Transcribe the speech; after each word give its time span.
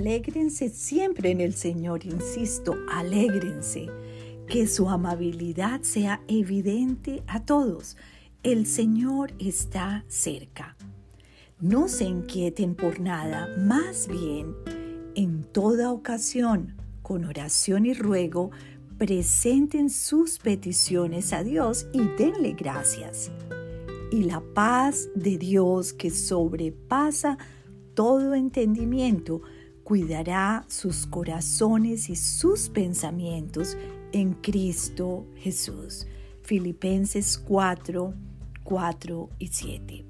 Alégrense 0.00 0.70
siempre 0.70 1.30
en 1.30 1.42
el 1.42 1.52
Señor, 1.52 2.06
insisto, 2.06 2.74
alégrense. 2.90 3.90
Que 4.48 4.66
su 4.66 4.88
amabilidad 4.88 5.82
sea 5.82 6.22
evidente 6.26 7.22
a 7.26 7.44
todos. 7.44 7.98
El 8.42 8.64
Señor 8.64 9.34
está 9.38 10.06
cerca. 10.08 10.74
No 11.60 11.86
se 11.86 12.04
inquieten 12.04 12.76
por 12.76 12.98
nada, 12.98 13.54
más 13.58 14.08
bien, 14.08 14.54
en 15.16 15.44
toda 15.44 15.92
ocasión, 15.92 16.76
con 17.02 17.26
oración 17.26 17.84
y 17.84 17.92
ruego, 17.92 18.52
presenten 18.96 19.90
sus 19.90 20.38
peticiones 20.38 21.34
a 21.34 21.42
Dios 21.42 21.88
y 21.92 22.00
denle 22.16 22.54
gracias. 22.54 23.30
Y 24.10 24.22
la 24.22 24.40
paz 24.54 25.10
de 25.14 25.36
Dios 25.36 25.92
que 25.92 26.08
sobrepasa 26.08 27.36
todo 27.92 28.34
entendimiento, 28.34 29.42
cuidará 29.90 30.64
sus 30.68 31.04
corazones 31.04 32.10
y 32.10 32.14
sus 32.14 32.68
pensamientos 32.68 33.76
en 34.12 34.34
Cristo 34.34 35.26
Jesús. 35.34 36.06
Filipenses 36.44 37.36
4, 37.36 38.14
4 38.62 39.30
y 39.40 39.48
7. 39.48 40.04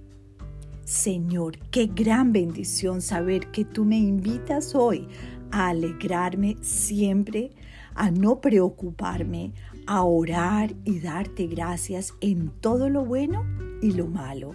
Señor, 0.84 1.58
qué 1.70 1.86
gran 1.86 2.30
bendición 2.30 3.00
saber 3.00 3.50
que 3.52 3.64
tú 3.64 3.86
me 3.86 3.96
invitas 3.96 4.74
hoy 4.74 5.08
a 5.50 5.68
alegrarme 5.68 6.58
siempre, 6.60 7.52
a 7.94 8.10
no 8.10 8.42
preocuparme, 8.42 9.54
a 9.86 10.04
orar 10.04 10.74
y 10.84 11.00
darte 11.00 11.46
gracias 11.46 12.12
en 12.20 12.50
todo 12.60 12.90
lo 12.90 13.06
bueno 13.06 13.46
y 13.80 13.92
lo 13.92 14.08
malo. 14.08 14.54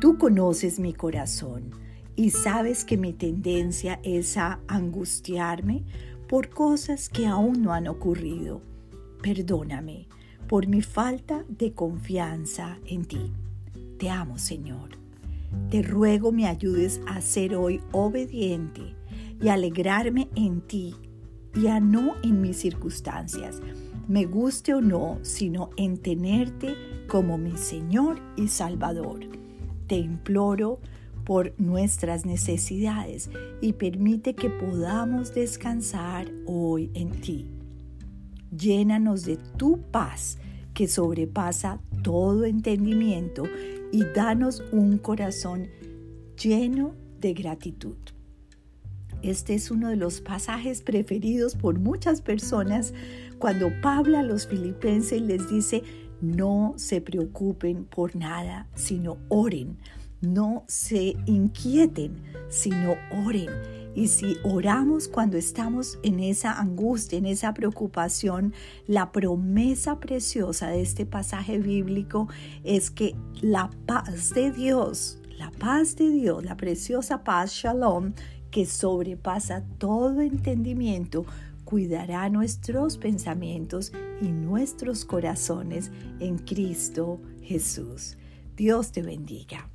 Tú 0.00 0.18
conoces 0.18 0.78
mi 0.78 0.92
corazón 0.92 1.82
y 2.16 2.30
sabes 2.30 2.84
que 2.84 2.96
mi 2.96 3.12
tendencia 3.12 4.00
es 4.02 4.36
a 4.36 4.60
angustiarme 4.68 5.84
por 6.28 6.50
cosas 6.50 7.08
que 7.08 7.26
aún 7.26 7.62
no 7.62 7.72
han 7.72 7.88
ocurrido. 7.88 8.62
Perdóname 9.22 10.08
por 10.48 10.66
mi 10.66 10.82
falta 10.82 11.44
de 11.48 11.72
confianza 11.72 12.78
en 12.86 13.04
ti. 13.04 13.32
Te 13.98 14.10
amo, 14.10 14.38
Señor. 14.38 14.90
Te 15.70 15.82
ruego 15.82 16.32
me 16.32 16.46
ayudes 16.46 17.00
a 17.06 17.20
ser 17.20 17.54
hoy 17.54 17.80
obediente 17.92 18.94
y 19.40 19.48
alegrarme 19.48 20.28
en 20.34 20.60
ti 20.62 20.94
y 21.54 21.66
no 21.80 22.14
en 22.22 22.40
mis 22.40 22.56
circunstancias, 22.56 23.60
me 24.08 24.24
guste 24.24 24.74
o 24.74 24.80
no, 24.80 25.18
sino 25.22 25.70
en 25.76 25.98
tenerte 25.98 26.74
como 27.06 27.36
mi 27.38 27.56
Señor 27.56 28.20
y 28.36 28.48
Salvador. 28.48 29.20
Te 29.86 29.96
imploro 29.96 30.80
por 31.24 31.54
nuestras 31.58 32.26
necesidades 32.26 33.30
y 33.60 33.74
permite 33.74 34.34
que 34.34 34.50
podamos 34.50 35.34
descansar 35.34 36.30
hoy 36.46 36.90
en 36.94 37.10
ti. 37.10 37.46
Llénanos 38.56 39.24
de 39.24 39.38
tu 39.56 39.80
paz 39.90 40.38
que 40.74 40.88
sobrepasa 40.88 41.80
todo 42.02 42.44
entendimiento 42.44 43.44
y 43.92 44.04
danos 44.14 44.62
un 44.72 44.98
corazón 44.98 45.68
lleno 46.36 46.94
de 47.20 47.34
gratitud. 47.34 47.96
Este 49.22 49.54
es 49.54 49.70
uno 49.70 49.88
de 49.88 49.96
los 49.96 50.20
pasajes 50.20 50.82
preferidos 50.82 51.54
por 51.54 51.78
muchas 51.78 52.20
personas 52.20 52.92
cuando 53.38 53.70
Pablo 53.80 54.18
a 54.18 54.22
los 54.22 54.48
filipenses 54.48 55.22
les 55.22 55.48
dice, 55.48 55.82
no 56.20 56.74
se 56.76 57.00
preocupen 57.00 57.84
por 57.84 58.16
nada, 58.16 58.68
sino 58.74 59.18
oren. 59.28 59.78
No 60.22 60.64
se 60.68 61.16
inquieten, 61.26 62.22
sino 62.48 62.94
oren. 63.26 63.50
Y 63.94 64.06
si 64.08 64.36
oramos 64.42 65.08
cuando 65.08 65.36
estamos 65.36 65.98
en 66.02 66.20
esa 66.20 66.58
angustia, 66.58 67.18
en 67.18 67.26
esa 67.26 67.52
preocupación, 67.52 68.54
la 68.86 69.12
promesa 69.12 70.00
preciosa 70.00 70.68
de 70.68 70.80
este 70.80 71.04
pasaje 71.04 71.58
bíblico 71.58 72.28
es 72.64 72.90
que 72.90 73.14
la 73.40 73.68
paz 73.84 74.32
de 74.32 74.50
Dios, 74.50 75.18
la 75.36 75.50
paz 75.50 75.96
de 75.96 76.08
Dios, 76.10 76.44
la 76.44 76.56
preciosa 76.56 77.24
paz, 77.24 77.52
shalom, 77.52 78.14
que 78.50 78.64
sobrepasa 78.64 79.64
todo 79.78 80.20
entendimiento, 80.20 81.26
cuidará 81.64 82.28
nuestros 82.28 82.96
pensamientos 82.96 83.92
y 84.20 84.28
nuestros 84.28 85.04
corazones 85.04 85.90
en 86.20 86.38
Cristo 86.38 87.20
Jesús. 87.42 88.16
Dios 88.56 88.92
te 88.92 89.02
bendiga. 89.02 89.71